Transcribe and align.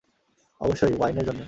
অবশ্যই, 0.61 0.93
ওয়াইনের 0.97 1.25
জন্য। 1.25 1.39